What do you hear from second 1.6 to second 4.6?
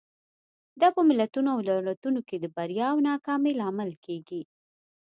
دولتونو کې د بریا او ناکامۍ لامل کېږي.